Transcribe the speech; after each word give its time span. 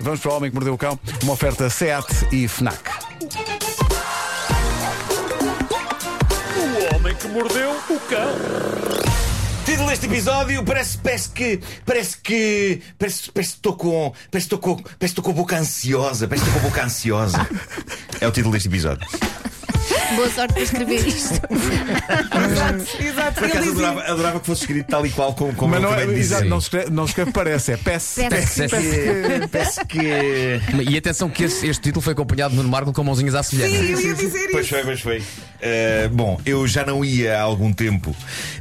Vamos 0.00 0.20
para 0.20 0.32
o 0.32 0.36
Homem 0.36 0.50
que 0.50 0.54
Mordeu 0.54 0.74
o 0.74 0.78
Cão, 0.78 0.98
uma 1.22 1.32
oferta 1.32 1.68
SEAT 1.68 2.06
e 2.32 2.46
FNAC. 2.46 2.78
O 6.56 6.96
homem 6.96 7.14
que 7.16 7.28
mordeu 7.28 7.70
o 7.70 8.00
cão. 8.00 9.08
Título 9.64 9.88
deste 9.88 10.06
episódio 10.06 10.64
parece, 10.64 10.98
parece 10.98 11.28
que. 11.30 11.60
Parece 11.84 12.16
que. 12.18 12.80
Parece, 12.98 13.30
parece 13.32 13.50
que 13.52 13.56
estou 13.58 13.76
com. 13.76 14.12
Parece 14.30 14.48
que 14.48 14.54
estou 14.54 14.58
com. 14.58 14.76
Parece 14.76 14.98
que 14.98 15.04
estou 15.06 15.24
com 15.24 15.30
a 15.30 15.34
boca 15.34 15.58
ansiosa. 15.58 16.26
Parece 16.28 16.44
que 16.44 16.50
estou 16.50 16.62
com 16.62 16.68
a 16.68 16.70
boca 16.70 16.84
ansiosa. 16.84 17.48
É 18.20 18.26
o 18.26 18.32
título 18.32 18.52
deste 18.52 18.68
episódio. 18.68 19.06
Boa 20.16 20.30
sorte 20.30 20.54
para 20.54 20.62
escrever 20.62 21.06
isto. 21.06 21.34
Exato, 23.00 23.34
Por 23.40 23.44
acaso 23.44 23.70
adorava, 23.70 24.02
adorava 24.02 24.40
que 24.40 24.46
fosse 24.46 24.62
escrito 24.62 24.86
tal 24.88 25.04
e 25.06 25.10
qual 25.10 25.34
como, 25.34 25.54
como 25.54 25.70
Mas 25.72 25.82
não, 25.82 25.94
é, 25.94 26.04
exato, 26.04 26.44
não, 26.46 26.60
se 26.60 26.66
escreve, 26.66 26.90
não 26.90 27.06
se 27.06 27.10
escreve 27.10 27.32
parece, 27.32 27.72
é 27.72 27.76
peça. 27.76 28.28
Peça. 28.28 28.66
Que- 28.68 29.48
Parece 29.50 29.84
que. 29.86 30.60
E 30.90 30.96
atenção 30.96 31.28
que 31.28 31.44
esse- 31.44 31.66
este 31.66 31.82
título 31.82 32.02
foi 32.02 32.12
acompanhado 32.12 32.54
no 32.54 32.64
Marco 32.68 32.92
com 32.92 33.04
mãozinhas 33.04 33.34
à 33.34 33.42
semelhança. 33.42 33.76
Sim, 33.76 33.92
eu 33.92 34.00
ia 34.00 34.14
dizer 34.14 34.48
Pois 34.50 34.64
isso. 34.66 34.74
foi, 34.74 34.84
pois 34.84 35.00
foi. 35.00 35.22
Uh, 35.58 36.08
bom, 36.10 36.40
eu 36.46 36.66
já 36.68 36.86
não 36.86 37.04
ia 37.04 37.36
há 37.36 37.42
algum 37.42 37.72
tempo 37.72 38.14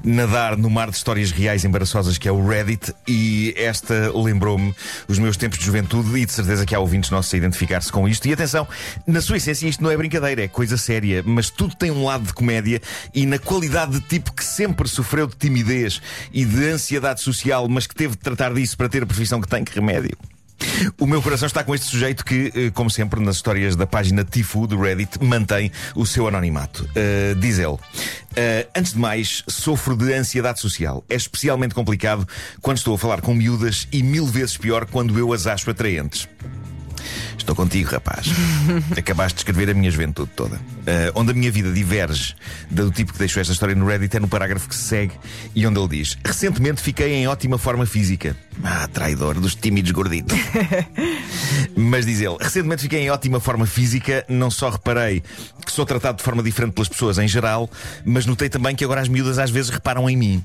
nadar 0.03 0.57
no 0.57 0.67
mar 0.69 0.89
de 0.89 0.97
histórias 0.97 1.29
reais 1.29 1.63
embaraçosas 1.63 2.17
que 2.17 2.27
é 2.27 2.31
o 2.31 2.45
Reddit 2.45 2.91
e 3.07 3.53
esta 3.55 4.11
lembrou-me 4.15 4.73
os 5.07 5.19
meus 5.19 5.37
tempos 5.37 5.59
de 5.59 5.65
juventude 5.65 6.17
e 6.17 6.25
de 6.25 6.31
certeza 6.31 6.65
que 6.65 6.73
há 6.73 6.79
ouvintes 6.79 7.11
nossos 7.11 7.31
a 7.33 7.37
identificar-se 7.37 7.91
com 7.91 8.07
isto. 8.07 8.27
E 8.27 8.33
atenção, 8.33 8.67
na 9.05 9.21
sua 9.21 9.37
essência 9.37 9.67
isto 9.67 9.83
não 9.83 9.91
é 9.91 9.97
brincadeira, 9.97 10.43
é 10.43 10.47
coisa 10.47 10.75
séria, 10.75 11.21
mas 11.23 11.51
tudo 11.51 11.75
tem 11.75 11.91
um 11.91 12.03
lado 12.03 12.25
de 12.25 12.33
comédia 12.33 12.81
e 13.13 13.25
na 13.27 13.37
qualidade 13.37 13.91
de 13.91 14.01
tipo 14.01 14.33
que 14.33 14.43
sempre 14.43 14.87
sofreu 14.87 15.27
de 15.27 15.35
timidez 15.35 16.01
e 16.33 16.45
de 16.45 16.65
ansiedade 16.69 17.21
social, 17.21 17.67
mas 17.69 17.85
que 17.85 17.93
teve 17.93 18.15
de 18.15 18.21
tratar 18.21 18.53
disso 18.53 18.75
para 18.75 18.89
ter 18.89 19.03
a 19.03 19.05
profissão 19.05 19.39
que 19.39 19.47
tem, 19.47 19.63
que 19.63 19.75
remédio. 19.75 20.17
O 20.99 21.05
meu 21.05 21.21
coração 21.21 21.47
está 21.47 21.63
com 21.63 21.73
este 21.73 21.87
sujeito 21.87 22.23
que, 22.23 22.51
eh, 22.55 22.71
como 22.71 22.89
sempre, 22.89 23.19
nas 23.19 23.37
histórias 23.37 23.75
da 23.75 23.87
página 23.87 24.23
Tifu 24.23 24.67
do 24.67 24.79
Reddit, 24.79 25.23
mantém 25.23 25.71
o 25.95 26.05
seu 26.05 26.27
anonimato. 26.27 26.83
Uh, 26.83 27.35
diz 27.35 27.57
ele: 27.57 27.73
"Uh, 27.73 27.79
Antes 28.75 28.93
de 28.93 28.99
mais, 28.99 29.43
sofro 29.47 29.95
de 29.95 30.13
ansiedade 30.13 30.59
social. 30.59 31.03
É 31.09 31.15
especialmente 31.15 31.73
complicado 31.73 32.27
quando 32.61 32.77
estou 32.77 32.95
a 32.95 32.97
falar 32.97 33.21
com 33.21 33.33
miúdas 33.33 33.87
e 33.91 34.03
mil 34.03 34.25
vezes 34.25 34.57
pior 34.57 34.85
quando 34.85 35.17
eu 35.17 35.33
as 35.33 35.47
acho 35.47 35.69
atraentes. 35.69 36.27
Estou 37.37 37.55
contigo, 37.55 37.91
rapaz. 37.91 38.27
Acabaste 38.97 39.35
de 39.35 39.39
escrever 39.41 39.69
a 39.69 39.73
minha 39.73 39.89
juventude 39.89 40.29
toda. 40.35 40.55
Uh, 40.55 41.11
onde 41.15 41.31
a 41.31 41.33
minha 41.33 41.51
vida 41.51 41.71
diverge 41.71 42.35
do 42.69 42.91
tipo 42.91 43.13
que 43.13 43.19
deixou 43.19 43.41
esta 43.41 43.53
história 43.53 43.75
no 43.75 43.85
Reddit 43.85 44.17
é 44.17 44.19
no 44.19 44.27
parágrafo 44.27 44.67
que 44.67 44.75
se 44.75 44.83
segue 44.83 45.13
e 45.55 45.65
onde 45.65 45.79
ele 45.79 45.87
diz: 45.87 46.17
Recentemente 46.25 46.81
fiquei 46.81 47.13
em 47.13 47.27
ótima 47.27 47.57
forma 47.57 47.85
física. 47.85 48.35
Ah, 48.63 48.87
traidor 48.87 49.39
dos 49.39 49.55
tímidos 49.55 49.91
gorditos. 49.91 50.37
Mas 51.75 52.05
diz 52.05 52.19
ele: 52.19 52.37
Recentemente 52.39 52.81
fiquei 52.81 53.01
em 53.01 53.09
ótima 53.09 53.39
forma 53.39 53.65
física. 53.65 54.25
Não 54.27 54.49
só 54.49 54.69
reparei 54.69 55.23
que 55.67 55.71
sou 55.71 55.85
tratado 55.85 56.17
de 56.17 56.23
forma 56.23 56.41
diferente 56.41 56.73
pelas 56.73 56.87
pessoas 56.87 57.17
em 57.17 57.27
geral, 57.27 57.69
mas 58.05 58.25
notei 58.25 58.47
também 58.47 58.73
que 58.73 58.85
agora 58.85 59.01
as 59.01 59.09
miúdas 59.09 59.37
às 59.37 59.51
vezes 59.51 59.69
reparam 59.69 60.09
em 60.09 60.15
mim. 60.15 60.43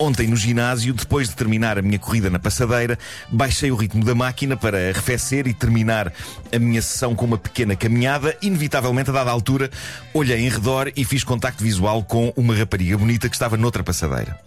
Ontem 0.00 0.26
no 0.26 0.36
ginásio, 0.36 0.92
depois 0.92 1.28
de 1.28 1.36
terminar 1.36 1.78
a 1.78 1.82
minha 1.82 1.98
corrida 1.98 2.28
na 2.28 2.40
passadeira, 2.40 2.98
baixei 3.30 3.70
o 3.70 3.76
ritmo 3.76 4.04
da 4.04 4.16
máquina 4.16 4.56
para 4.56 4.90
arrefecer 4.90 5.46
e 5.46 5.54
terminar 5.54 6.12
a 6.52 6.58
minha 6.58 6.80
sessão 6.80 7.14
com 7.14 7.24
uma 7.24 7.38
pequena 7.38 7.76
caminhada. 7.76 8.36
Inevitavelmente, 8.42 9.10
a 9.10 9.12
dada 9.12 9.30
altura, 9.30 9.70
olhei 10.12 10.40
em 10.40 10.48
redor 10.48 10.92
e 10.96 11.04
fiz 11.04 11.24
contacto 11.24 11.62
visual 11.62 12.02
com 12.02 12.32
uma 12.36 12.54
rapariga 12.54 12.96
bonita 12.96 13.28
que 13.28 13.36
estava 13.36 13.56
noutra 13.56 13.82
passadeira. 13.82 14.38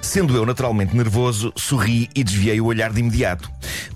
Sendo 0.00 0.36
eu 0.36 0.46
naturalmente 0.46 0.96
nervoso, 0.96 1.52
sorri 1.56 2.08
e 2.14 2.22
desviei 2.22 2.60
o 2.60 2.66
olhar 2.66 2.92
de 2.92 3.00
imediato. 3.00 3.50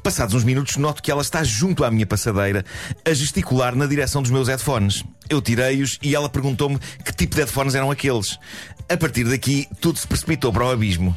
Passados 0.09 0.35
uns 0.35 0.43
minutos, 0.43 0.79
noto 0.79 1.03
que 1.03 1.11
ela 1.11 1.21
está 1.21 1.45
junto 1.45 1.85
à 1.85 1.91
minha 1.91 2.07
passadeira, 2.07 2.65
a 3.05 3.13
gesticular 3.13 3.75
na 3.77 3.85
direção 3.85 4.23
dos 4.23 4.31
meus 4.31 4.49
headphones. 4.49 5.05
Eu 5.29 5.43
tirei-os 5.43 5.99
e 6.03 6.15
ela 6.15 6.31
perguntou-me 6.31 6.79
que 7.05 7.13
tipo 7.15 7.35
de 7.35 7.43
headphones 7.43 7.75
eram 7.75 7.91
aqueles. 7.91 8.39
A 8.89 8.97
partir 8.97 9.25
daqui, 9.25 9.69
tudo 9.83 9.99
se 9.99 10.07
precipitou 10.07 10.51
para 10.51 10.65
o 10.65 10.71
abismo. 10.71 11.15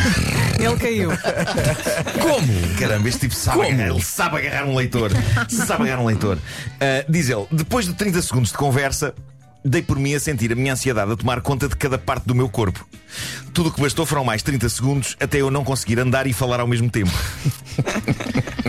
Ele 0.58 0.76
caiu. 0.78 1.10
Como? 2.18 2.76
Caramba, 2.78 3.10
este 3.10 3.20
tipo 3.20 3.34
sabe 3.34 3.58
Como? 3.58 3.68
agarrar, 3.74 3.90
ele 3.90 4.02
sabe 4.02 4.36
agarrar 4.38 4.64
um 4.66 4.74
leitor. 4.74 5.10
sabe 5.50 5.82
agarrar 5.82 6.00
um 6.02 6.06
leitor. 6.06 6.38
Ah, 6.80 7.04
diz 7.10 7.28
ele, 7.28 7.46
depois 7.52 7.84
de 7.84 7.92
30 7.92 8.22
segundos 8.22 8.52
de 8.52 8.56
conversa, 8.56 9.14
dei 9.64 9.82
por 9.82 9.98
mim 9.98 10.14
a 10.14 10.20
sentir 10.20 10.52
a 10.52 10.54
minha 10.54 10.72
ansiedade 10.72 11.12
a 11.12 11.16
tomar 11.16 11.40
conta 11.40 11.68
de 11.68 11.76
cada 11.76 11.98
parte 11.98 12.26
do 12.26 12.34
meu 12.34 12.48
corpo. 12.48 12.86
Tudo 13.52 13.68
o 13.68 13.72
que 13.72 13.80
bastou 13.80 14.06
foram 14.06 14.24
mais 14.24 14.42
30 14.42 14.68
segundos 14.68 15.16
até 15.20 15.38
eu 15.38 15.50
não 15.50 15.64
conseguir 15.64 15.98
andar 15.98 16.26
e 16.26 16.32
falar 16.32 16.60
ao 16.60 16.66
mesmo 16.66 16.88
tempo. 16.88 17.10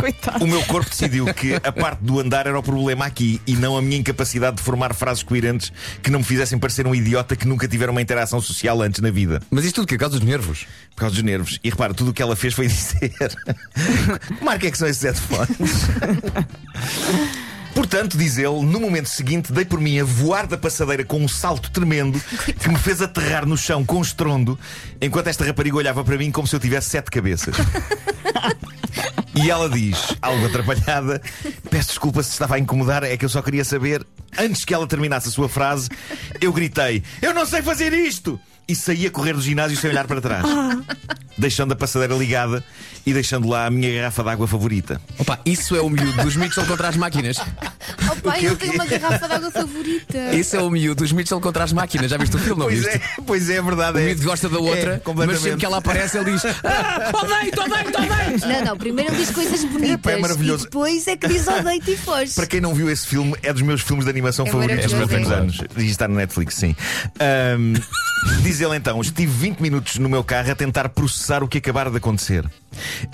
Coitado. 0.02 0.44
O 0.44 0.48
meu 0.48 0.64
corpo 0.64 0.90
decidiu 0.90 1.32
que 1.32 1.54
a 1.54 1.72
parte 1.72 2.00
do 2.02 2.20
andar 2.20 2.48
era 2.48 2.58
o 2.58 2.64
problema 2.64 3.06
aqui 3.06 3.40
e 3.46 3.56
não 3.56 3.78
a 3.78 3.82
minha 3.84 3.98
incapacidade 3.98 4.58
de 4.58 4.64
formar 4.64 4.96
frases 4.96 5.22
coerentes 5.22 5.72
que 6.02 6.10
não 6.10 6.20
me 6.20 6.26
fizessem 6.26 6.58
parecer 6.58 6.88
um 6.88 6.96
idiota 6.96 7.36
que 7.36 7.48
nunca 7.48 7.68
tivera 7.68 7.92
uma 7.92 8.02
interação 8.02 8.42
social 8.42 8.82
antes 8.82 9.00
na 9.00 9.12
vida. 9.12 9.40
Mas 9.52 9.64
isto 9.64 9.76
tudo 9.76 9.88
que 9.88 9.94
é 9.94 9.98
causa 10.00 10.18
dos 10.18 10.28
nervos. 10.28 10.66
Por 10.96 11.02
causa 11.02 11.14
dos 11.14 11.24
nervos. 11.24 11.60
E 11.64 11.70
repara, 11.70 11.94
tudo 11.94 12.10
o 12.10 12.14
que 12.16 12.22
ela 12.22 12.36
fez 12.36 12.56
foi 12.56 12.66
dizer: 12.68 13.12
Que 13.12 14.44
marca 14.44 14.66
é 14.66 14.72
que 14.72 14.78
são 14.78 14.88
esses 14.88 15.04
headphones? 15.04 15.86
Portanto, 17.76 18.18
diz 18.18 18.38
ele, 18.38 18.66
no 18.66 18.80
momento 18.80 19.08
seguinte 19.08 19.54
dei 19.54 19.64
por 19.64 19.80
mim 19.80 20.00
a 20.00 20.04
voar 20.04 20.48
da 20.48 20.58
passadeira 20.58 21.06
com 21.06 21.24
um 21.24 21.28
salto 21.28 21.72
tremendo 21.72 22.22
que 22.60 22.68
me 22.68 22.78
fez 22.78 23.02
aterrar 23.02 23.46
no 23.46 23.56
chão 23.56 23.86
com 23.86 24.02
estrondo, 24.02 24.60
enquanto 25.00 25.28
esta 25.28 25.46
rapariga 25.46 25.78
olhava 25.78 26.04
para 26.04 26.18
mim 26.18 26.32
como 26.32 26.48
se 26.48 26.56
eu 26.56 26.60
tivesse 26.60 26.90
sete 26.90 27.12
cabeças. 27.12 27.56
E 29.34 29.50
ela 29.50 29.70
diz, 29.70 30.16
algo 30.22 30.46
atrapalhada: 30.46 31.22
Peço 31.70 31.90
desculpa 31.90 32.22
se 32.22 32.32
estava 32.32 32.56
a 32.56 32.60
incomodar, 32.60 33.04
é 33.04 33.16
que 33.16 33.24
eu 33.26 33.30
só 33.30 33.42
queria 33.42 33.64
saber. 33.64 34.06
Antes 34.38 34.66
que 34.66 34.74
ela 34.74 34.88
terminasse 34.88 35.30
a 35.30 35.32
sua 35.32 35.48
frase, 35.48 35.90
eu 36.40 36.52
gritei: 36.52 37.04
Eu 37.22 37.34
não 37.34 37.46
sei 37.46 37.62
fazer 37.62 37.94
isto! 37.94 38.40
E 38.68 38.76
saí 38.76 39.06
a 39.06 39.12
correr 39.12 39.34
do 39.34 39.42
ginásio 39.42 39.78
sem 39.78 39.90
olhar 39.90 40.08
para 40.08 40.22
trás, 40.22 40.46
deixando 41.38 41.74
a 41.74 41.76
passadeira 41.76 42.16
ligada 42.16 42.64
e 43.06 43.12
deixando 43.12 43.50
lá 43.50 43.66
a 43.66 43.70
minha 43.70 43.94
garrafa 43.94 44.24
de 44.24 44.30
água 44.30 44.48
favorita. 44.48 45.02
Opa, 45.18 45.40
isso 45.46 45.76
é 45.76 45.82
o 45.82 45.90
miúdo 45.90 46.24
dos 46.24 46.36
Mitchell 46.38 46.66
contra 46.66 46.88
as 46.88 46.96
máquinas. 46.96 47.38
Pai, 48.30 48.40
quê, 48.40 48.46
ele 48.46 48.54
o 48.54 48.58
tem 48.58 48.70
quê? 48.70 48.76
uma 48.76 48.86
garrafa 48.86 49.28
de 49.28 49.34
água 49.34 49.52
favorita. 49.52 50.18
Isso 50.36 50.56
é 50.56 50.62
o 50.62 50.70
miúdo 50.70 51.04
dos 51.04 51.12
Mitchell 51.12 51.40
contra 51.42 51.64
as 51.64 51.74
máquinas. 51.74 52.10
Já 52.10 52.18
viste 52.18 52.36
o 52.36 52.40
filme, 52.40 52.60
não 52.60 52.68
Pois 52.68 52.80
viste? 52.84 52.96
é, 52.96 53.02
pois 53.26 53.50
é, 53.50 53.56
é 53.56 53.62
verdade. 53.62 53.98
O 53.98 54.02
é. 54.02 54.06
miúdo 54.06 54.24
gosta 54.24 54.50
da 54.50 54.58
É, 54.58 54.60
outra, 54.62 54.92
mas 54.94 55.04
completamente. 55.04 55.42
sempre 55.44 55.58
que 55.60 55.66
ela 55.66 55.78
aparece, 55.78 56.18
ele 56.18 56.32
diz: 56.32 56.46
ah, 56.46 57.12
Odeio-te, 57.22 57.60
odeio-te, 57.60 57.98
odeio-te! 57.98 58.48
Não, 58.48 58.66
não, 58.66 58.78
primeiro 58.78 59.12
ele 59.14 59.18
diz 59.26 59.32
coisas 59.32 59.64
bonitas. 59.66 59.90
Epá, 59.92 60.12
é 60.12 60.18
maravilhoso. 60.20 60.64
E 60.64 60.66
depois 60.66 61.08
é 61.08 61.16
que 61.18 61.28
diz 61.28 61.48
odeio 61.48 61.82
e 61.88 61.98
foge. 61.98 62.34
Para 62.36 62.46
quem 62.48 62.62
não 62.62 62.74
viu 62.74 62.90
esse 62.90 63.08
filme, 63.08 63.36
é 63.44 63.52
dos 63.52 63.62
meus 63.62 63.82
filmes 63.82 64.06
de 64.06 64.12
animação 64.12 64.46
É 64.46 64.50
favoritos 64.52 64.92
dos 64.92 65.02
últimos 65.02 65.32
anos. 65.32 65.58
E 65.78 65.86
está 65.86 66.08
no 66.08 66.16
Netflix, 66.16 66.56
sim. 66.56 66.76
Ahm, 67.20 67.74
diz 68.44 68.62
ele 68.62 68.76
então: 68.76 69.00
estive 69.02 69.32
20 69.32 69.60
minutos 69.60 69.98
no 69.98 70.10
meu 70.10 70.24
carro 70.24 70.52
a 70.52 70.56
tentar 70.56 70.90
processar 70.90 71.44
o 71.44 71.48
que 71.48 71.58
acabara 71.58 71.90
de 71.90 71.98
acontecer. 71.98 72.46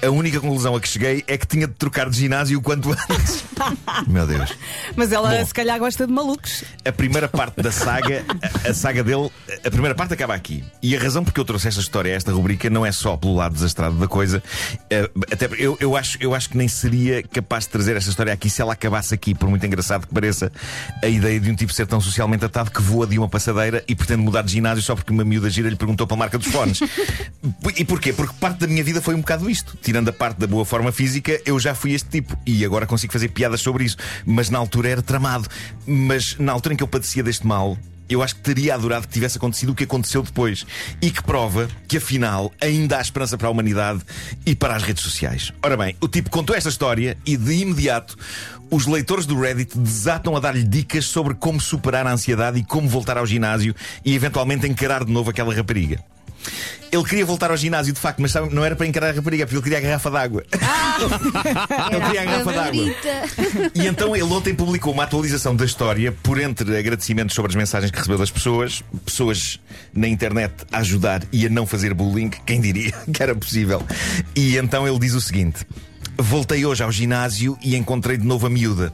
A 0.02 0.10
única 0.10 0.40
conclusão 0.40 0.76
a 0.76 0.82
que 0.82 0.88
cheguei 0.88 1.24
é 1.28 1.38
que 1.38 1.48
tinha 1.48 1.68
de 1.68 1.74
trocar 1.74 2.10
de 2.10 2.18
ginásio 2.18 2.60
o 2.60 2.62
quanto 2.62 2.92
antes. 2.92 3.44
Meu 4.08 4.26
Deus. 4.28 4.54
Mas 4.96 5.12
ela 5.12 5.30
Bom. 5.30 5.46
se 5.46 5.54
calhar 5.54 5.80
gosta 5.80 6.06
de 6.06 6.14
malucos. 6.14 6.64
A 6.86 6.92
primeira 6.92 7.28
parte 7.28 7.62
da 7.62 7.72
saga, 7.72 8.24
a, 8.66 8.70
a 8.70 8.74
saga 8.74 9.04
dele, 9.04 9.30
a 9.66 9.70
primeira 9.70 9.96
parte 9.96 10.14
acaba 10.14 10.34
aqui. 10.36 10.64
E 10.82 10.96
a 10.96 11.00
razão 11.00 11.24
porque 11.24 11.40
eu 11.40 11.46
trouxe 11.46 11.68
esta 11.68 11.82
história, 11.82 12.12
esta 12.12 12.32
rubrica, 12.32 12.70
não 12.70 12.86
é 12.86 12.92
só 12.92 13.18
pelo 13.18 13.36
lado 13.36 13.54
desastrado 13.54 13.96
da 13.96 14.08
coisa. 14.08 14.42
eh, 14.90 15.10
Até 15.32 15.50
eu, 15.58 15.78
eu, 15.80 15.96
acho, 15.96 16.18
eu 16.22 16.34
acho 16.36 16.50
que 16.50 16.58
nem 16.58 16.68
seria 16.68 17.24
capaz 17.24 17.64
de 17.66 17.70
trazer 17.72 17.96
esta 17.96 18.10
história 18.10 18.32
aqui 18.34 18.50
se 18.50 18.62
ela 18.62 18.74
acabasse 18.74 19.14
aqui, 19.14 19.34
por 19.34 19.50
muito 19.50 19.66
engraçado 19.66 20.06
que 20.08 20.14
pareça, 20.14 20.52
a 21.04 21.08
ideia 21.08 21.40
de 21.40 21.50
um 21.52 21.56
tipo 21.56 21.74
ser 21.74 21.88
tão 21.88 22.00
socialmente 22.00 22.46
atado 22.46 22.72
que 22.72 22.82
voa 22.82 23.08
de 23.08 23.18
uma 23.18 23.28
passadeira 23.28 23.84
e 23.88 23.96
pretende 23.96 24.22
mudar 24.22 24.44
de 24.44 24.52
ginásio 24.52 24.84
só 24.84 24.96
porque 24.96 25.12
uma 25.12 25.24
miúda 25.26 25.50
gira 25.50 25.70
lhe 25.70 25.76
perguntou 25.76 26.06
pela 26.06 26.18
marca 26.20 26.38
dos 26.38 26.48
fones. 26.48 26.80
e 27.76 27.84
porquê? 27.86 28.14
Porque 28.14 28.34
parte 28.40 28.60
da 28.60 28.68
minha 28.68 28.84
vida 28.84 29.02
foi 29.02 29.16
um 29.16 29.20
bocado 29.22 29.47
isto. 29.50 29.78
Tirando 29.82 30.10
a 30.10 30.14
parte 30.14 30.38
da 30.38 30.48
boa 30.48 30.66
forma 30.66 30.92
física, 30.92 31.40
eu 31.46 31.60
já 31.60 31.74
fui 31.74 31.94
este 31.94 32.10
tipo. 32.10 32.38
E 32.46 32.64
agora 32.66 32.86
consigo 32.86 33.14
fazer 33.14 33.30
piadas 33.30 33.62
sobre 33.62 33.84
isso. 33.84 33.98
Mas 34.26 34.50
na 34.50 34.58
altura 34.58 34.90
era 34.90 35.02
tramado. 35.02 35.48
Mas 35.86 36.38
na 36.38 36.52
altura 36.52 36.74
em 36.74 36.78
que 36.78 36.84
eu 36.84 36.88
padecia 36.88 37.24
deste 37.24 37.46
mal, 37.46 37.78
eu 38.10 38.24
acho 38.24 38.36
que 38.36 38.42
teria 38.42 38.74
adorado 38.74 39.08
que 39.08 39.14
tivesse 39.14 39.38
acontecido 39.38 39.72
o 39.72 39.76
que 39.76 39.84
aconteceu 39.84 40.24
depois. 40.24 40.66
E 41.02 41.12
que 41.12 41.22
prova 41.22 41.68
que 41.88 41.98
afinal 41.98 42.54
ainda 42.62 42.98
há 42.98 43.02
esperança 43.02 43.38
para 43.38 43.48
a 43.48 43.52
humanidade 43.52 44.02
e 44.46 44.56
para 44.56 44.76
as 44.76 44.84
redes 44.84 45.04
sociais. 45.04 45.52
Ora 45.62 45.76
bem, 45.76 45.96
o 46.00 46.08
tipo 46.08 46.30
contou 46.30 46.56
esta 46.56 46.70
história 46.70 47.18
e 47.26 47.36
de 47.36 47.54
imediato 47.54 48.18
os 48.70 48.86
leitores 48.86 49.26
do 49.26 49.40
Reddit 49.40 49.78
desatam 49.78 50.36
a 50.36 50.40
dar-lhe 50.40 50.64
dicas 50.64 51.06
sobre 51.06 51.34
como 51.34 51.60
superar 51.60 52.06
a 52.06 52.12
ansiedade 52.12 52.60
e 52.60 52.66
como 52.66 52.88
voltar 52.88 53.18
ao 53.18 53.26
ginásio 53.26 53.74
e 54.04 54.14
eventualmente 54.14 54.68
encarar 54.68 55.06
de 55.06 55.12
novo 55.12 55.30
aquela 55.30 55.54
rapariga. 55.54 56.04
Ele 56.92 57.04
queria 57.04 57.26
voltar 57.26 57.52
ao 57.52 57.58
ginásio, 57.58 57.94
de 57.94 58.00
facto, 58.00 58.22
mas 58.22 58.32
sabe, 58.32 58.54
não 58.54 58.64
era 58.64 58.76
para 58.76 58.86
encarar 58.86 59.10
a 59.10 59.12
rapariga, 59.12 59.46
porque 59.46 59.58
ele 59.58 59.64
queria 59.64 59.78
a 59.78 59.82
garrafa 59.82 60.10
d'água. 60.10 60.44
Era 61.92 62.06
queria 62.06 62.22
a 62.22 62.26
garrafa 62.26 62.52
d'água. 62.54 62.96
E 63.76 63.88
então 63.88 64.16
ele 64.16 64.24
ontem 64.24 64.56
publicou 64.56 64.94
uma 64.94 65.04
atualização 65.04 65.56
da 65.56 65.66
história 65.66 66.12
por 66.24 66.40
entre 66.40 66.78
agradecimentos 66.78 67.36
sobre 67.36 67.52
as 67.52 67.56
mensagens 67.56 67.92
que 67.92 67.98
recebeu 67.98 68.18
das 68.18 68.32
pessoas, 68.32 68.84
pessoas 69.06 69.60
na 69.94 70.08
internet 70.08 70.54
a 70.72 70.78
ajudar 70.80 71.24
e 71.32 71.46
a 71.46 71.50
não 71.50 71.68
fazer 71.68 71.94
bullying, 71.94 72.30
quem 72.46 72.62
diria 72.62 72.94
que 73.14 73.22
era 73.22 73.36
possível. 73.36 73.84
E 74.36 74.58
então 74.58 74.88
ele 74.88 74.98
diz 74.98 75.14
o 75.14 75.22
seguinte: 75.22 75.66
Voltei 76.20 76.66
hoje 76.66 76.82
ao 76.84 76.92
ginásio 76.92 77.58
e 77.62 77.76
encontrei 77.76 78.18
de 78.18 78.26
novo 78.26 78.48
a 78.48 78.50
miúda. 78.50 78.92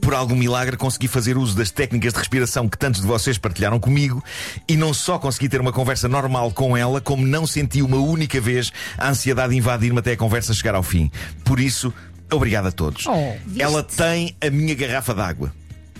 Por 0.00 0.14
algum 0.14 0.34
milagre 0.34 0.76
consegui 0.76 1.06
fazer 1.06 1.36
uso 1.36 1.54
das 1.54 1.70
técnicas 1.70 2.14
de 2.14 2.18
respiração 2.18 2.68
que 2.68 2.78
tantos 2.78 3.02
de 3.02 3.06
vocês 3.06 3.36
partilharam 3.36 3.78
comigo 3.78 4.24
e 4.66 4.74
não 4.74 4.94
só 4.94 5.18
consegui 5.18 5.50
ter 5.50 5.60
uma 5.60 5.72
conversa 5.72 6.08
normal 6.08 6.50
com 6.52 6.74
ela, 6.74 7.00
como 7.00 7.26
não 7.26 7.46
senti 7.46 7.82
uma 7.82 7.98
única 7.98 8.40
vez 8.40 8.72
a 8.96 9.10
ansiedade 9.10 9.54
invadir-me 9.54 9.98
até 9.98 10.12
a 10.12 10.16
conversa 10.16 10.54
chegar 10.54 10.74
ao 10.74 10.82
fim. 10.82 11.10
Por 11.44 11.60
isso, 11.60 11.92
obrigado 12.30 12.66
a 12.68 12.72
todos. 12.72 13.06
Oh. 13.06 13.34
ela 13.58 13.82
tem 13.82 14.34
a 14.40 14.48
minha 14.48 14.74
garrafa 14.74 15.14
d'água. 15.14 15.52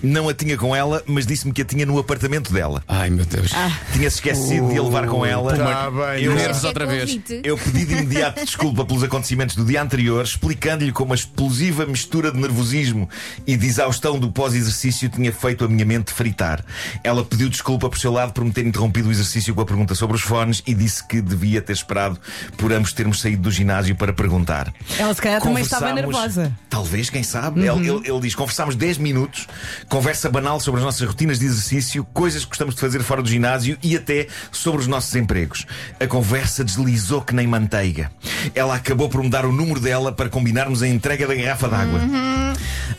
Não 0.03 0.27
a 0.27 0.33
tinha 0.33 0.57
com 0.57 0.75
ela, 0.75 1.01
mas 1.07 1.25
disse-me 1.25 1.53
que 1.53 1.61
a 1.61 1.65
tinha 1.65 1.85
no 1.85 1.97
apartamento 1.97 2.51
dela. 2.51 2.83
Ai 2.87 3.09
meu 3.09 3.25
Deus. 3.25 3.51
Tinha-se 3.93 4.17
esquecido 4.17 4.67
de 4.69 4.77
a 4.77 4.83
levar 4.83 5.07
com 5.07 5.25
ela. 5.25 5.55
Tá 5.55 5.89
bem, 5.89 6.23
Eu-? 6.25 6.35
Nervos 6.35 6.63
outra 6.65 6.85
vez. 6.85 7.17
Eu 7.43 7.57
pedi 7.57 7.85
de 7.85 7.93
imediato 7.93 8.43
desculpa 8.43 8.83
pelos 8.85 9.01
acontecimentos 9.03 9.55
do 9.55 9.63
dia 9.63 9.81
anterior, 9.81 10.23
explicando-lhe 10.23 10.91
como 10.91 11.13
a 11.13 11.15
explosiva 11.15 11.85
mistura 11.85 12.31
de 12.31 12.37
nervosismo 12.37 13.09
e 13.47 13.55
de 13.55 13.65
exaustão 13.65 14.19
do 14.19 14.29
pós-exercício 14.31 15.07
tinha 15.09 15.31
feito 15.31 15.63
a 15.63 15.67
minha 15.69 15.85
mente 15.85 16.11
fritar. 16.11 16.63
Ela 17.03 17.23
pediu 17.23 17.47
desculpa 17.47 17.89
por 17.89 17.97
seu 17.97 18.11
lado 18.11 18.33
por 18.33 18.43
me 18.43 18.51
ter 18.51 18.65
interrompido 18.67 19.07
o 19.07 19.11
exercício 19.11 19.55
com 19.55 19.61
a 19.61 19.65
pergunta 19.65 19.95
sobre 19.95 20.17
os 20.17 20.21
fones 20.21 20.61
e 20.67 20.73
disse 20.73 21.01
que 21.07 21.21
devia 21.21 21.61
ter 21.61 21.71
esperado 21.73 22.19
por 22.57 22.73
ambos 22.73 22.91
termos 22.91 23.21
saído 23.21 23.43
do 23.43 23.51
ginásio 23.51 23.95
para 23.95 24.11
perguntar. 24.11 24.73
Ela 24.97 25.13
se 25.13 25.21
calhar 25.21 25.41
também 25.41 25.63
estava 25.63 25.93
nervosa. 25.93 26.51
Talvez, 26.69 27.09
quem 27.09 27.23
sabe. 27.23 27.61
Ele, 27.61 27.87
ele- 27.89 28.01
ele 28.09 28.19
diz: 28.19 28.35
conversámos 28.35 28.75
10 28.75 28.97
minutos, 28.97 29.47
conversa 29.93 30.27
banal 30.27 30.59
sobre 30.59 30.79
as 30.79 30.85
nossas 30.85 31.07
rotinas 31.07 31.37
de 31.37 31.45
exercício, 31.45 32.03
coisas 32.05 32.43
que 32.43 32.49
gostamos 32.49 32.73
de 32.73 32.81
fazer 32.81 33.03
fora 33.03 33.21
do 33.21 33.29
ginásio 33.29 33.77
e 33.83 33.95
até 33.95 34.25
sobre 34.51 34.81
os 34.81 34.87
nossos 34.87 35.15
empregos. 35.15 35.67
A 35.99 36.07
conversa 36.07 36.63
deslizou 36.63 37.21
que 37.21 37.35
nem 37.35 37.45
manteiga. 37.45 38.11
Ela 38.55 38.73
acabou 38.73 39.07
por 39.07 39.21
me 39.21 39.29
dar 39.29 39.45
o 39.45 39.51
número 39.51 39.79
dela 39.79 40.11
para 40.11 40.29
combinarmos 40.29 40.81
a 40.81 40.87
entrega 40.87 41.27
da 41.27 41.35
garrafa 41.35 41.69
d'água. 41.69 41.99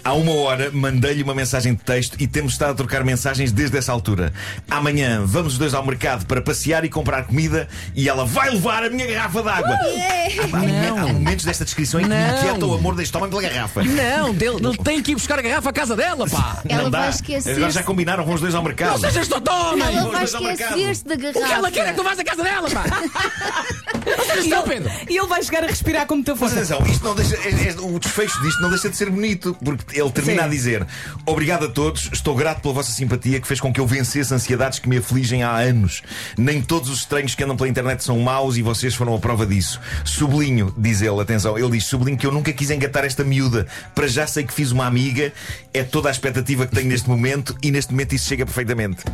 Há 0.05 0.13
uma 0.13 0.33
hora 0.35 0.71
mandei-lhe 0.71 1.23
uma 1.23 1.35
mensagem 1.35 1.75
de 1.75 1.83
texto 1.83 2.17
e 2.21 2.27
temos 2.27 2.53
estado 2.53 2.73
a 2.73 2.75
trocar 2.75 3.03
mensagens 3.03 3.51
desde 3.51 3.79
essa 3.79 3.91
altura. 3.91 4.35
Amanhã 4.71 5.23
vamos 5.25 5.55
os 5.55 5.59
dois 5.59 5.73
ao 5.73 5.85
mercado 5.85 6.27
para 6.27 6.43
passear 6.43 6.85
e 6.85 6.91
comprar 6.91 7.25
comida 7.25 7.67
e 7.95 8.07
ela 8.07 8.27
vai 8.27 8.51
levar 8.51 8.85
a 8.85 8.91
minha 8.91 9.07
garrafa 9.07 9.43
d'água. 9.43 9.71
Há, 9.73 10.57
há- 10.99 11.01
há 11.01 11.07
momentos 11.13 11.47
desta 11.47 11.65
descrição 11.65 12.01
em 12.01 12.03
que 12.05 12.11
me 12.11 12.15
Não. 12.17 12.37
inquieta 12.39 12.67
o 12.67 12.75
amor 12.75 12.95
deste 12.95 13.17
homem 13.17 13.31
pela 13.31 13.41
garrafa. 13.43 13.83
Não, 13.83 14.35
dele, 14.35 14.57
ele 14.67 14.77
tem 14.79 15.03
que 15.03 15.13
ir 15.13 15.15
buscar 15.15 15.39
a 15.39 15.43
garrafa 15.43 15.71
à 15.71 15.73
casa 15.73 15.97
dela, 15.97 16.29
pá. 16.29 16.63
Ela 16.69 16.83
Não 16.83 16.91
dá. 16.91 17.01
vai 17.01 17.09
esquecer. 17.09 17.57
Agora 17.57 17.71
já 17.73 17.83
combinaram, 17.83 18.25
vão 18.27 18.35
os 18.35 18.41
dois 18.43 18.55
ao 18.55 18.63
mercado. 18.63 18.91
Não 18.93 18.99
sejas 18.99 19.27
totó, 19.27 19.73
Ela 19.73 19.87
Vamos 20.03 20.13
vai 20.33 20.35
ao 20.35 20.43
mercado. 20.43 20.79
esquecer-se 20.79 21.05
da 21.07 21.15
O 21.15 21.19
garrafa. 21.19 21.47
que 21.47 21.53
ela 21.53 21.71
quer 21.71 21.87
é 21.87 21.91
que 21.93 21.97
tu 21.97 22.05
vás 22.05 22.19
à 22.19 22.25
casa 22.25 22.43
dela, 22.43 22.69
pá. 22.71 22.85
Sejas 24.05 24.45
estúpido. 24.45 24.91
E 25.09 25.17
ele 25.19 25.27
vai 25.27 25.43
chegar 25.43 25.65
a 25.65 25.67
respirar 25.67 26.07
com 26.07 26.15
muita 26.17 26.33
Mas 26.33 26.41
força. 26.41 26.55
atenção, 26.57 26.87
isto 26.87 27.05
não 27.05 27.15
deixa, 27.15 27.37
é- 27.37 27.69
é- 27.71 27.75
o 27.81 27.99
desfecho 27.99 28.41
disto 28.43 28.61
não 28.63 28.71
deixa 28.71 28.89
de 28.91 28.97
ser 28.97 29.11
bonito, 29.11 29.57
porque 29.65 29.99
ele 30.01 30.11
termina 30.11 30.43
Sim. 30.43 30.49
a 30.49 30.51
dizer: 30.51 30.87
Obrigado 31.27 31.67
a 31.67 31.69
todos, 31.69 32.11
estou 32.13 32.35
grato 32.35 32.61
pela 32.61 32.75
vossa 32.75 32.93
simpatia 32.93 33.41
que 33.41 33.47
fez 33.47 33.61
com 33.61 33.73
que 33.73 33.81
eu 33.81 33.87
vencesse 33.87 34.33
ansiedades 34.35 34.79
que 34.79 34.89
me 34.89 34.99
afligem 34.99 35.43
há 35.43 35.57
anos. 35.57 36.03
Nem 36.37 36.61
todos 36.63 36.91
os 36.91 36.99
estranhos 37.01 37.35
que 37.35 37.43
andam 37.45 37.57
pela 37.57 37.69
internet 37.69 38.03
são 38.05 38.19
maus 38.21 38.57
e 38.57 38.63
vocês 38.63 38.95
foram 38.95 39.15
a 39.15 39.19
prova 39.19 39.47
disso. 39.47 39.81
Sublinho, 40.05 40.75
diz 40.77 41.01
ele, 41.03 41.21
atenção, 41.21 41.59
ele 41.59 41.71
diz: 41.73 41.85
Sublinho 41.87 42.17
que 42.19 42.27
eu 42.27 42.33
nunca 42.33 42.53
quis 42.53 42.71
engatar 42.71 43.05
esta 43.05 43.25
miúda. 43.25 43.67
Para 43.95 44.07
já 44.07 44.27
sei 44.27 44.45
que 44.45 44.53
fiz 44.53 44.71
uma 44.71 44.87
amiga, 44.87 45.33
é 45.73 45.83
toda 45.83 46.09
a 46.09 46.13
expectativa 46.13 46.67
que 46.67 46.75
tenho 46.75 46.89
neste 46.89 47.09
momento 47.09 47.57
e 47.63 47.71
neste 47.71 47.93
momento 47.93 48.15
isso 48.15 48.27
chega 48.29 48.45
perfeitamente. 48.45 49.05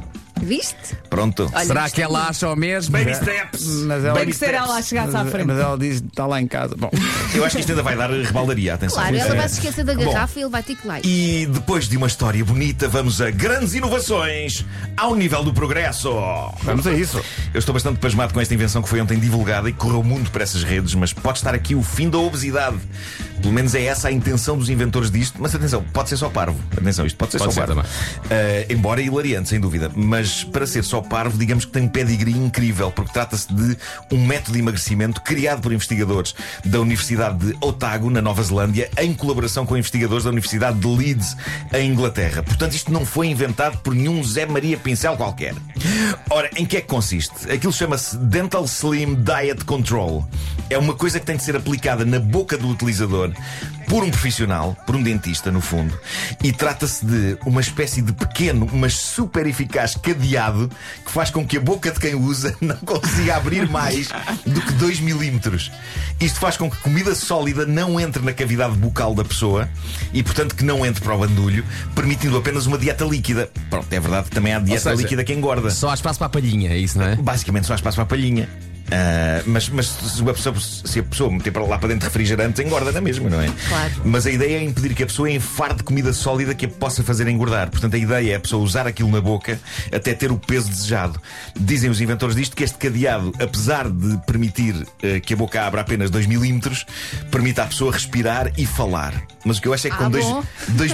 Viste? 0.43 0.97
Pronto. 1.09 1.51
Olha, 1.55 1.65
Será 1.65 1.91
que 1.91 2.01
ela 2.03 2.29
acha 2.29 2.49
o 2.49 2.57
mesmo? 2.57 2.93
Baby 2.93 3.15
steps! 3.15 3.65
Mas 3.87 4.05
ela, 4.05 4.19
Tem 4.19 4.27
que 4.29 4.33
ser 4.35 4.55
ela 4.55 4.67
lá 4.67 4.83
chegasse 4.83 5.17
à 5.17 5.25
frente. 5.25 5.47
mas 5.47 5.59
ela 5.59 5.77
diz 5.79 5.97
está 6.01 6.27
lá 6.27 6.41
em 6.41 6.47
casa. 6.47 6.75
Bom, 6.77 6.91
Eu 7.35 7.45
acho 7.45 7.55
que 7.57 7.61
isto 7.61 7.71
ainda 7.71 7.83
vai 7.83 7.97
dar 7.97 8.11
rebaldaria, 8.11 8.75
atenção. 8.75 8.99
Claro, 8.99 9.17
ela 9.17 9.35
É. 9.35 9.39
vai 9.39 9.49
se 9.49 9.55
esquecer 9.57 9.85
da 9.85 9.95
Bom, 9.95 10.05
garrafa 10.13 10.39
e 10.39 10.43
ele 10.43 10.51
vai 10.51 10.63
ter 10.63 10.75
que 10.77 10.87
lá. 10.87 10.99
ir. 11.01 11.07
E 11.07 11.47
depois 11.47 11.89
de 11.89 11.97
uma 11.97 12.07
história 12.07 12.45
bonita, 12.45 12.89
vamos 12.89 13.21
a 13.21 13.31
grandes 13.31 13.75
inovações 13.75 14.65
ao 14.97 15.15
nível 15.15 15.43
do 15.45 15.53
progresso. 15.53 16.11
vamos 16.63 16.87
a 16.87 16.93
isso. 16.93 17.23
Eu 17.53 17.59
estou 17.59 17.73
bastante 17.73 17.99
pasmado 17.99 18.33
com 18.33 18.41
esta 18.41 18.55
invenção 18.55 18.83
que 18.83 18.89
foi 18.89 19.01
ontem 19.01 19.19
divulgada 19.19 19.69
e 19.69 19.73
correu 19.73 20.03
muito 20.03 20.31
para 20.31 20.43
essas 20.43 20.63
redes, 20.65 20.95
mas 20.95 21.13
pode 21.13 21.39
estar 21.39 21.55
aqui 21.55 21.75
o 21.75 21.83
fim 21.83 22.09
da 22.09 22.19
obesidade. 22.19 22.77
Pelo 23.41 23.53
menos 23.53 23.75
é 23.75 23.85
essa 23.85 24.09
a 24.09 24.13
intenção 24.13 24.57
dos 24.57 24.69
inventores 24.69 25.11
disto. 25.11 25.41
Mas 25.41 25.55
atenção, 25.55 25.83
pode 25.93 26.09
ser 26.09 26.17
só 26.17 26.29
parvo. 26.29 26.59
Atenção, 26.77 27.07
isto 27.07 27.17
pode 27.17 27.33
ser 27.33 27.39
Pode 27.39 27.55
só 27.55 27.61
ser 27.61 27.75
parvo. 27.75 27.89
Eh, 28.31 28.67
embora 28.71 29.01
hilariante, 29.01 29.49
sem 29.49 29.59
dúvida. 29.59 29.91
Mas 29.95 30.45
para 30.45 30.67
ser 30.67 30.85
só 30.85 31.01
parvo, 31.01 31.39
digamos 31.39 31.65
que 31.65 31.73
tem 31.73 31.85
um 31.85 31.89
pedigree 31.89 32.37
incrível, 32.37 32.91
porque 32.91 33.13
trata-se 33.13 33.53
de 33.53 33.77
um 34.13 34.25
método 34.25 34.53
de 34.53 34.59
emagrecimento 34.59 35.21
criado 35.23 35.63
por 35.63 35.73
investigadores 35.73 36.35
da 36.65 36.81
Universidade 36.81 37.39
de 37.39 37.57
Otago, 37.61 38.11
na 38.11 38.21
Nova 38.21 38.43
Zelândia, 38.43 38.91
em 38.99 39.15
colaboração 39.15 39.65
com 39.65 39.77
investigadores 39.77 40.25
da 40.25 40.31
Universidade 40.31 40.79
de 40.79 40.87
Leeds, 40.87 41.37
em 41.73 41.91
Inglaterra. 41.91 42.43
Portanto, 42.43 42.75
isto 42.75 42.93
não 42.93 43.07
foi 43.07 43.29
inventado 43.29 43.79
por 43.79 43.95
nenhum 43.95 44.23
Zé 44.23 44.47
Maria 44.47 44.77
Pincel 44.77 45.17
qualquer. 45.17 45.55
Ora, 46.29 46.51
em 46.57 46.67
que 46.67 46.77
é 46.77 46.81
que 46.81 46.89
consiste? 46.89 47.51
Aquilo 47.51 47.73
chama-se 47.73 48.17
Dental 48.17 48.65
Slim 48.65 49.15
Diet 49.15 49.65
Control. 49.65 50.27
É 50.69 50.79
uma 50.79 50.95
coisa 50.95 51.19
que 51.19 51.27
tem 51.27 51.37
de 51.37 51.43
ser 51.43 51.57
aplicada 51.57 52.05
na 52.05 52.21
boca 52.21 52.57
do 52.57 52.69
utilizador 52.69 53.30
por 53.91 54.05
um 54.05 54.11
profissional, 54.11 54.77
por 54.87 54.95
um 54.95 55.03
dentista, 55.03 55.51
no 55.51 55.61
fundo. 55.61 55.99
E 56.43 56.53
trata-se 56.53 57.05
de 57.05 57.37
uma 57.45 57.61
espécie 57.61 58.01
de 58.01 58.13
pequeno, 58.13 58.69
mas 58.73 58.95
super 58.95 59.47
eficaz 59.47 59.97
cadeado 59.97 60.71
que 61.05 61.11
faz 61.11 61.31
com 61.31 61.45
que 61.45 61.57
a 61.57 61.61
boca 61.61 61.91
de 61.91 61.99
quem 61.99 62.15
usa 62.15 62.57
não 62.63 62.77
consiga 62.77 63.37
abrir 63.37 63.69
mais 63.69 64.09
do 64.47 64.61
que 64.61 64.73
2 64.75 65.01
milímetros. 65.01 65.73
Isto 66.21 66.39
faz 66.39 66.57
com 66.57 66.71
que 66.71 66.77
comida 66.77 67.15
sólida 67.17 67.67
não 67.67 67.99
entre 67.99 68.23
na 68.23 68.33
cavidade 68.33 68.77
bucal 68.77 69.13
da 69.13 69.25
pessoa 69.25 69.69
e, 70.13 70.23
portanto, 70.23 70.55
que 70.55 70.65
não 70.65 70.87
entre 70.87 71.03
para 71.03 71.15
o 71.15 71.19
bandulho, 71.19 71.65
permitindo 71.95 72.37
apenas 72.37 72.67
uma 72.67 72.79
dieta 72.79 73.05
líquida. 73.05 73.51
Pronto, 73.69 73.93
é 73.93 73.99
verdade 73.99 74.29
que 74.29 74.35
também 74.35 74.55
há 74.55 74.61
dieta 74.61 74.83
seja, 74.83 74.95
líquida 75.03 75.25
que 75.25 75.33
engorda. 75.33 75.71
Só 75.71 75.91
há 75.91 75.95
espaço 75.95 76.19
para 76.19 76.27
a 76.27 76.31
palhinha, 76.31 76.71
é 76.71 76.79
isso, 76.79 76.97
não 76.97 77.07
é? 77.07 77.17
Basicamente 77.17 77.67
só 77.67 77.73
há 77.73 77.77
espaço 77.77 77.97
para 77.97 78.05
a 78.05 78.07
palhinha. 78.07 78.49
Ah, 78.91 79.43
mas, 79.47 79.69
mas 79.69 79.87
se, 79.87 80.21
a 80.29 80.33
pessoa, 80.33 80.55
se 80.59 80.99
a 80.99 81.03
pessoa 81.03 81.31
meter 81.31 81.51
para 81.53 81.65
lá 81.65 81.79
para 81.79 81.89
dentro 81.91 82.07
refrigerante, 82.07 82.63
engorda 82.63 82.91
na 82.93 83.01
mesma, 83.01 83.29
não 83.31 83.41
é? 83.41 83.49
Claro. 83.69 83.93
Mas 84.05 84.27
a 84.27 84.31
ideia 84.31 84.59
é 84.59 84.63
impedir 84.63 84.95
que 84.95 85.03
a 85.03 85.07
pessoa 85.07 85.31
enfarde 85.31 85.83
comida 85.83 86.13
sólida 86.13 86.55
que 86.55 86.67
a 86.67 86.69
possa 86.69 87.03
fazer 87.03 87.29
engordar. 87.29 87.71
Portanto, 87.71 87.95
a 87.95 87.99
ideia 87.99 88.33
é 88.33 88.37
a 88.37 88.41
pessoa 88.41 88.63
usar 88.63 88.87
aquilo 88.87 89.11
na 89.11 89.21
boca 89.21 89.59
até 89.93 90.13
ter 90.15 90.31
o 90.33 90.37
peso 90.39 90.69
desejado. 90.69 91.21
Dizem 91.59 91.91
os 91.91 92.01
inventores 92.01 92.35
disto 92.35 92.57
que 92.57 92.65
este 92.65 92.79
cadeado, 92.79 93.33
apesar 93.41 93.89
de 93.89 94.19
permitir 94.27 94.75
eh, 95.03 95.21
que 95.21 95.35
a 95.35 95.37
boca 95.37 95.63
abra 95.65 95.81
apenas 95.83 96.11
2 96.11 96.27
milímetros, 96.27 96.85
permite 97.31 97.61
à 97.61 97.67
pessoa 97.67 97.93
respirar 97.93 98.53
e 98.57 98.67
falar. 98.67 99.15
Mas 99.45 99.59
o 99.59 99.63
que 99.63 99.69
eu 99.69 99.73
acho 99.75 99.87
é 99.87 99.91
que 99.91 99.97
com 99.97 100.05
Ah, 100.05 100.09
2 100.09 100.25
bom. 100.25 100.45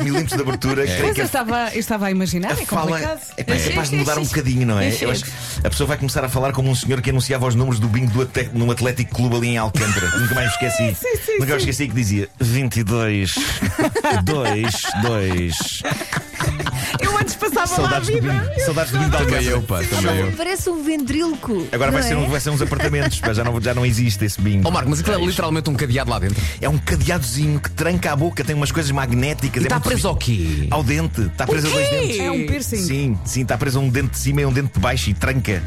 milímetros 0.04 0.36
de 0.36 0.42
abertura, 0.42 0.82
creio 0.84 1.00
Pois 1.00 1.14
que 1.14 1.20
eu 1.20 1.24
a 1.24 1.26
estava, 1.26 1.70
eu 1.74 1.80
estava 1.80 2.06
a 2.06 2.10
imaginar, 2.10 2.52
é 2.52 2.64
fala 2.66 2.82
complicado. 2.86 3.20
é, 3.36 3.40
é 3.40 3.68
capaz 3.70 3.90
de 3.90 3.96
mudar 3.96 4.18
um 4.18 4.24
bocadinho, 4.26 4.66
não 4.66 4.78
é? 4.78 4.96
Eu 5.00 5.10
acho 5.10 5.24
que 5.24 5.30
a 5.64 5.70
pessoa 5.70 5.86
vai 5.88 5.96
começar 5.96 6.24
a 6.24 6.28
falar 6.28 6.52
como 6.52 6.70
um 6.70 6.74
senhor 6.74 7.00
que 7.00 7.10
anunciava 7.10 7.46
os 7.46 7.54
números 7.54 7.80
do 7.80 7.85
bingo 7.88 8.12
do 8.12 8.22
Ate- 8.22 8.50
no 8.52 8.70
Atlético 8.70 9.14
Clube 9.14 9.36
ali 9.36 9.48
em 9.48 9.58
Alcântara. 9.58 10.10
Nunca 10.18 10.34
mais 10.34 10.46
me 10.48 10.52
esqueci. 10.52 10.94
Sim, 10.94 11.16
sim, 11.24 11.32
Nunca 11.38 11.46
mais 11.52 11.62
sim. 11.62 11.70
esqueci 11.70 11.88
que 11.88 11.94
dizia 11.94 12.28
22, 12.40 13.34
2, 14.24 14.74
2. 15.02 15.82
Eu 17.00 17.18
antes 17.18 17.34
passava 17.34 17.56
lá 17.56 17.62
a 17.62 17.66
Saudades 17.66 18.08
do 18.08 18.14
vida. 18.14 18.32
bingo. 18.32 18.60
Saudades 18.64 18.92
do 18.92 18.98
bingo 18.98 19.10
de 19.10 19.16
Também 19.18 19.44
eu, 19.44 19.56
Alcântara. 19.56 19.84
pá, 19.88 19.96
também 19.96 20.18
eu. 20.20 20.32
Parece 20.32 20.70
um 20.70 20.82
ventríloco. 20.82 21.66
Agora 21.72 21.90
vai 21.90 22.00
não 22.02 22.08
ser, 22.08 22.14
é? 22.14 22.16
um, 22.16 22.28
vai 22.28 22.40
ser 22.40 22.50
uns 22.50 22.62
apartamentos, 22.62 23.20
pá, 23.20 23.32
já, 23.32 23.44
não, 23.44 23.60
já 23.60 23.74
não 23.74 23.84
existe 23.84 24.24
esse 24.24 24.40
bingo. 24.40 24.66
Ó 24.66 24.70
Marco, 24.70 24.88
mas 24.90 25.00
aquilo 25.00 25.16
é 25.16 25.24
literalmente 25.26 25.68
um 25.70 25.74
cadeado 25.74 26.10
lá 26.10 26.18
dentro. 26.18 26.42
É 26.60 26.68
um 26.68 26.78
cadeadozinho 26.78 27.60
que 27.60 27.70
tranca 27.70 28.12
a 28.12 28.16
boca, 28.16 28.44
tem 28.44 28.54
umas 28.54 28.70
coisas 28.72 28.90
magnéticas. 28.92 29.62
E 29.62 29.66
é 29.66 29.68
está 29.68 29.76
muito 29.76 29.88
preso 29.88 30.08
ao 30.08 30.16
quê? 30.16 30.68
Ao 30.70 30.82
dente. 30.82 31.22
Está 31.22 31.46
preso 31.46 31.66
a 31.66 31.70
dois 31.70 31.88
quê? 31.88 31.96
dentes. 32.00 32.20
É 32.20 32.30
um 32.30 32.46
piercing. 32.46 32.76
Sim, 32.76 33.18
sim, 33.24 33.42
está 33.42 33.58
preso 33.58 33.78
a 33.78 33.82
um 33.82 33.88
dente 33.88 34.10
de 34.10 34.18
cima 34.18 34.40
e 34.42 34.46
um 34.46 34.52
dente 34.52 34.72
de 34.74 34.80
baixo 34.80 35.10
e 35.10 35.14
tranca. 35.14 35.62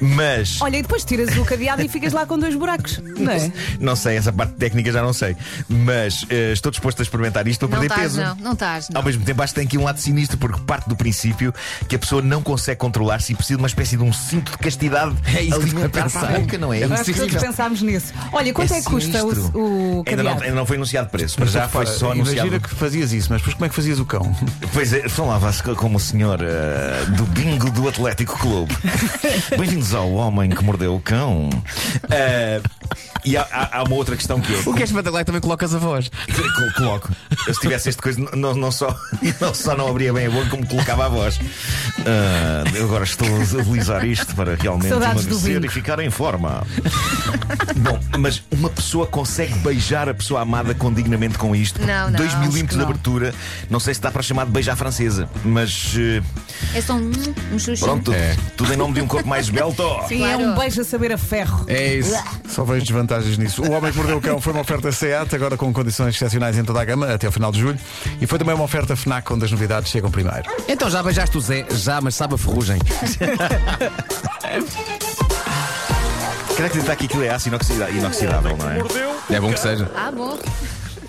Mas. 0.00 0.60
Olha, 0.60 0.76
e 0.78 0.82
depois 0.82 1.04
tiras 1.04 1.36
o 1.36 1.44
cadeado 1.44 1.82
e 1.82 1.88
ficas 1.88 2.12
lá 2.12 2.26
com 2.26 2.38
dois 2.38 2.54
buracos, 2.54 3.00
não 3.18 3.32
é? 3.32 3.50
Não 3.80 3.96
sei, 3.96 4.16
essa 4.16 4.32
parte 4.32 4.54
técnica 4.54 4.92
já 4.92 5.02
não 5.02 5.12
sei. 5.12 5.36
Mas 5.68 6.24
eh, 6.30 6.52
estou 6.52 6.70
disposto 6.70 7.00
a 7.00 7.02
experimentar 7.02 7.46
isto 7.48 7.68
para 7.68 7.80
Não 7.80 7.88
perder 7.88 8.04
estás, 8.06 8.24
peso. 8.24 8.36
não. 8.36 8.44
Não 8.46 8.52
estás, 8.52 8.88
não. 8.90 9.00
Ao 9.00 9.04
mesmo 9.04 9.24
tempo, 9.24 9.42
acho 9.42 9.52
que 9.54 9.60
tem 9.60 9.66
aqui 9.66 9.78
um 9.78 9.84
lado 9.84 9.98
sinistro, 10.00 10.38
porque 10.38 10.60
parte 10.60 10.88
do 10.88 10.96
princípio 10.96 11.52
que 11.88 11.96
a 11.96 11.98
pessoa 11.98 12.22
não 12.22 12.42
consegue 12.42 12.78
controlar-se 12.78 13.32
e 13.32 13.34
precisa 13.36 13.56
de 13.56 13.62
uma 13.62 13.68
espécie 13.68 13.96
de 13.96 14.02
um 14.02 14.12
cinto 14.12 14.52
de 14.52 14.58
castidade 14.58 15.14
É 15.34 15.42
isso 15.42 15.50
que 15.50 15.54
eu 15.54 15.62
alimentar 15.62 15.86
a 15.86 15.88
para 15.88 16.00
a 16.00 16.04
pensar. 16.04 16.40
boca, 16.40 16.58
não 16.58 16.72
é? 16.72 16.80
É 16.80 16.84
Acho 16.84 17.04
que 17.04 17.14
todos 17.14 17.36
pensámos 17.36 17.82
nisso. 17.82 18.12
Olha, 18.32 18.52
quanto 18.52 18.72
é, 18.74 18.78
que 18.80 18.84
custa 18.86 19.20
sinistro. 19.20 19.50
o, 19.54 19.60
o 19.60 20.04
Ainda 20.06 20.22
não, 20.22 20.24
cadeado? 20.32 20.42
ainda 20.44 20.54
não 20.56 20.66
foi 20.66 20.76
anunciado 20.76 21.10
preço, 21.10 21.36
para 21.36 21.46
já 21.46 21.68
foi 21.68 21.86
só 21.86 22.12
anunciado. 22.12 22.48
Imagina 22.48 22.60
que 22.60 22.74
fazias 22.74 23.12
isso, 23.12 23.28
mas 23.30 23.40
depois 23.40 23.54
como 23.54 23.66
é 23.66 23.68
que 23.68 23.74
fazias 23.74 23.98
o 23.98 24.04
cão? 24.04 24.34
Pois 24.72 24.92
é, 24.92 25.08
falava-se 25.08 25.62
como 25.62 25.96
o 25.96 26.00
senhor 26.00 26.40
eh, 26.42 27.04
do 27.16 27.24
bingo 27.26 27.70
do 27.70 27.88
Atlético 27.88 28.38
Clube. 28.38 28.74
Bem-vindos 29.50 29.94
ao 29.94 30.12
Homem 30.12 30.50
que 30.50 30.64
Mordeu 30.64 30.94
o 30.96 31.00
Cão. 31.00 31.48
Eh, 32.10 32.60
E 33.24 33.36
há, 33.36 33.42
há- 33.50 33.78
há 33.78 33.82
uma 33.82 33.94
outra 33.96 34.16
questão 34.16 34.40
que 34.40 34.52
eu 34.52 34.60
O 34.66 34.74
que 34.74 34.82
é 34.82 34.84
espetacular 34.84 35.20
é 35.20 35.24
também 35.24 35.40
colocas 35.40 35.74
a 35.74 35.78
voz. 35.78 36.08
col- 36.08 36.72
coloco. 36.76 37.10
Eu, 37.46 37.54
se 37.54 37.60
tivesse 37.60 37.88
este 37.88 38.00
coisa, 38.02 38.20
não, 38.34 38.54
não, 38.54 38.70
só, 38.72 38.94
não 39.40 39.52
só 39.54 39.76
não 39.76 39.88
abria 39.88 40.12
bem 40.12 40.26
a 40.26 40.30
boca, 40.30 40.48
como 40.50 40.66
colocava 40.66 41.06
a 41.06 41.08
voz. 41.08 41.38
Eu 42.74 42.84
agora 42.84 43.04
estou 43.04 43.26
a 43.28 43.40
utilizar 43.62 44.04
isto 44.04 44.34
para 44.34 44.54
realmente 44.54 44.92
emagrecer 44.92 45.64
e 45.64 45.68
ficar 45.68 45.98
em 46.00 46.10
forma. 46.10 46.62
Bom, 47.76 47.98
mas 48.18 48.42
uma 48.50 48.70
pessoa 48.70 49.06
consegue 49.06 49.54
beijar 49.58 50.08
a 50.08 50.14
pessoa 50.14 50.40
amada 50.40 50.74
com 50.74 50.92
dignamente 50.92 51.38
com 51.38 51.54
isto? 51.54 51.80
Não, 51.80 52.10
não, 52.10 52.16
2 52.18 52.30
acho 52.34 52.38
milímetros 52.40 52.76
de 52.78 52.82
abertura. 52.84 53.34
Não 53.70 53.80
sei 53.80 53.94
se 53.94 54.00
dá 54.00 54.10
para 54.10 54.22
chamar 54.22 54.44
de 54.46 54.52
beijar 54.52 54.76
francesa, 54.76 55.28
mas 55.44 55.94
eh, 55.96 56.22
É 56.74 56.80
só 56.80 56.94
um, 56.94 57.10
um 57.52 57.58
xuxinho. 57.58 57.78
pronto, 57.78 58.12
É. 58.12 58.36
tudo 58.56 58.72
em 58.72 58.76
nome 58.76 58.94
de 58.94 59.00
um 59.00 59.06
corpo 59.06 59.28
mais 59.28 59.46
esbelto. 59.46 59.82
Sim, 60.08 60.18
Claro. 60.18 60.42
é 60.42 60.46
um 60.48 60.54
beijo 60.54 60.80
a 60.80 60.84
saber 60.84 61.12
a 61.12 61.18
ferro. 61.18 61.64
É 61.68 61.94
isso. 61.96 62.14
Só 62.56 62.64
vejo 62.64 62.86
desvantagens 62.86 63.36
nisso. 63.36 63.60
O 63.62 63.70
Homem 63.70 63.92
que 63.92 63.98
Mordeu 63.98 64.16
o 64.16 64.20
Cão 64.20 64.40
foi 64.40 64.50
uma 64.54 64.62
oferta 64.62 64.90
SEAT, 64.90 65.34
agora 65.34 65.58
com 65.58 65.70
condições 65.74 66.14
excepcionais 66.14 66.56
em 66.56 66.64
toda 66.64 66.80
a 66.80 66.84
gama, 66.86 67.12
até 67.12 67.26
ao 67.26 67.32
final 67.32 67.52
de 67.52 67.60
julho. 67.60 67.78
E 68.18 68.26
foi 68.26 68.38
também 68.38 68.54
uma 68.54 68.64
oferta 68.64 68.96
FNAC, 68.96 69.30
onde 69.30 69.44
as 69.44 69.52
novidades 69.52 69.90
chegam 69.90 70.10
primeiro. 70.10 70.44
Então 70.66 70.88
já 70.88 71.02
beijaste 71.02 71.36
o 71.36 71.40
Zé, 71.42 71.66
já, 71.70 72.00
mas 72.00 72.14
sabe 72.14 72.34
a 72.34 72.38
ferrugem. 72.38 72.78
Quero 76.56 76.66
acreditar 76.66 76.96
que 76.96 77.04
aquilo 77.04 77.24
é 77.24 77.28
aço 77.28 77.50
inoxidável, 77.50 78.56
não 78.56 78.70
é? 78.70 78.78
Mordeu 78.78 79.14
É 79.28 79.38
bom 79.38 79.52
que 79.52 79.60
seja. 79.60 79.90
Ah, 79.94 80.10
bom. 80.10 80.38